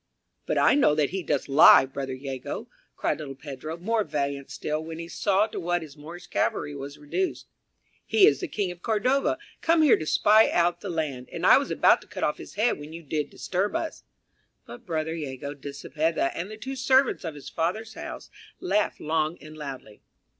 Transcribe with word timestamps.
"But 0.47 0.57
I 0.57 0.73
know 0.73 0.95
that 0.95 1.11
he 1.11 1.21
doth 1.21 1.47
lie, 1.47 1.85
Brother 1.85 2.15
Jago," 2.15 2.67
cried 2.95 3.19
little 3.19 3.35
Pedro, 3.35 3.77
more 3.77 4.03
valiant 4.03 4.49
still 4.49 4.83
when 4.83 4.97
he 4.97 5.07
saw 5.07 5.45
to 5.45 5.59
what 5.59 5.83
his 5.83 5.95
Moorish 5.95 6.25
cavalry 6.25 6.73
was 6.73 6.97
reduced. 6.97 7.45
"He 8.03 8.25
is 8.25 8.39
the 8.39 8.47
King 8.47 8.71
of 8.71 8.81
Cordova, 8.81 9.37
come 9.61 9.83
here 9.83 9.97
to 9.97 10.07
spy 10.07 10.49
out 10.49 10.81
the 10.81 10.89
land, 10.89 11.29
and 11.31 11.45
I 11.45 11.59
was 11.59 11.69
about 11.69 12.01
to 12.01 12.07
cut 12.07 12.23
off 12.23 12.39
his 12.39 12.55
head 12.55 12.79
when 12.79 12.93
you 12.93 13.03
did 13.03 13.29
disturb 13.29 13.75
us." 13.75 14.01
Big 14.65 14.87
brother 14.87 15.13
Jago 15.13 15.53
de 15.53 15.71
Cepeda 15.71 16.35
and 16.35 16.49
the 16.49 16.57
two 16.57 16.75
servants 16.75 17.23
of 17.23 17.35
his 17.35 17.49
father's 17.49 17.93
house 17.93 18.31
laughed 18.59 18.99
long 18.99 19.37
and 19.39 19.55
loudly. 19.55 20.01